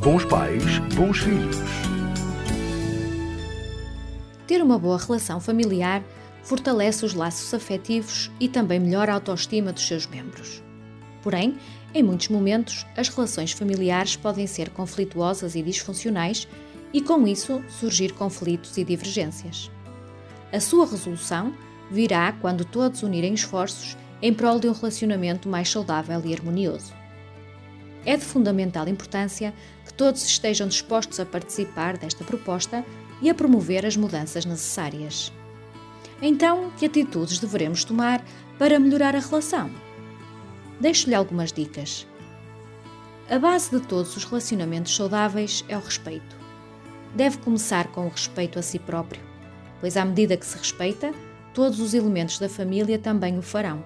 [0.00, 1.56] Bons pais, bons filhos.
[4.46, 6.04] Ter uma boa relação familiar
[6.44, 10.62] fortalece os laços afetivos e também melhora a autoestima dos seus membros.
[11.20, 11.56] Porém,
[11.92, 16.46] em muitos momentos, as relações familiares podem ser conflituosas e disfuncionais
[16.92, 19.68] e, com isso, surgir conflitos e divergências.
[20.52, 21.52] A sua resolução
[21.90, 26.98] virá quando todos unirem esforços em prol de um relacionamento mais saudável e harmonioso.
[28.04, 29.52] É de fundamental importância
[29.84, 32.84] que todos estejam dispostos a participar desta proposta
[33.20, 35.32] e a promover as mudanças necessárias.
[36.20, 38.24] Então, que atitudes devemos tomar
[38.58, 39.70] para melhorar a relação?
[40.80, 42.06] Deixo-lhe algumas dicas.
[43.30, 46.36] A base de todos os relacionamentos saudáveis é o respeito.
[47.14, 49.20] Deve começar com o respeito a si próprio,
[49.80, 51.12] pois à medida que se respeita,
[51.52, 53.84] todos os elementos da família também o farão.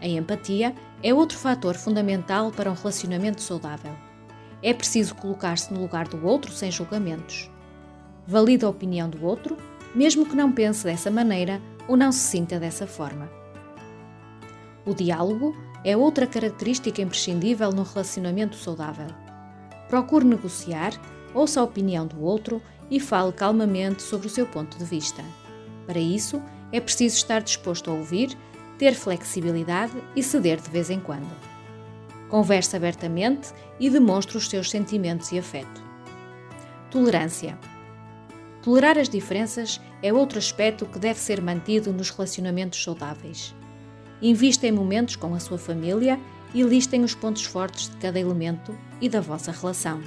[0.00, 3.92] A empatia é outro fator fundamental para um relacionamento saudável.
[4.62, 7.50] É preciso colocar-se no lugar do outro sem julgamentos.
[8.26, 9.56] Valida a opinião do outro,
[9.94, 13.28] mesmo que não pense dessa maneira ou não se sinta dessa forma.
[14.84, 19.06] O diálogo é outra característica imprescindível num relacionamento saudável.
[19.88, 20.92] Procure negociar,
[21.34, 25.22] ouça a opinião do outro e fale calmamente sobre o seu ponto de vista.
[25.86, 28.36] Para isso, é preciso estar disposto a ouvir
[28.78, 31.28] ter flexibilidade e ceder de vez em quando.
[32.28, 35.82] Converse abertamente e demonstre os seus sentimentos e afeto.
[36.90, 37.58] Tolerância.
[38.62, 43.54] Tolerar as diferenças é outro aspecto que deve ser mantido nos relacionamentos saudáveis.
[44.22, 46.18] Invista em momentos com a sua família
[46.54, 50.00] e listem os pontos fortes de cada elemento e da vossa relação.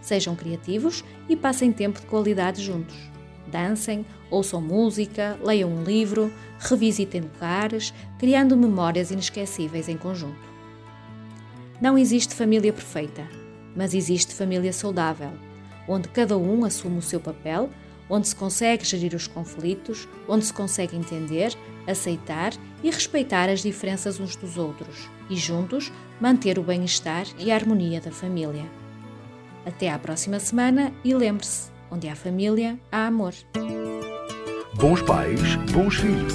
[0.00, 3.12] Sejam criativos e passem tempo de qualidade juntos
[3.50, 10.52] dancem, ouçam música, leiam um livro, revisitem lugares, criando memórias inesquecíveis em conjunto.
[11.80, 13.26] Não existe família perfeita,
[13.74, 15.32] mas existe família saudável,
[15.88, 17.70] onde cada um assume o seu papel,
[18.08, 22.52] onde se consegue gerir os conflitos, onde se consegue entender, aceitar
[22.82, 28.00] e respeitar as diferenças uns dos outros e, juntos, manter o bem-estar e a harmonia
[28.00, 28.64] da família.
[29.64, 33.34] Até à próxima semana e lembre-se: Onde há família, há amor.
[34.76, 36.32] Bons pais, bons filhos.